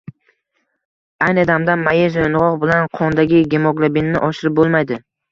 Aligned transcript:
Ayni 1.25 1.41
damda 1.49 1.75
mayiz-yong`oq 1.81 2.55
bilan 2.63 2.87
qondagi 3.01 3.41
gemoglabinni 3.51 4.23
oshirib 4.29 4.57
bo`lmaydi 4.61 4.99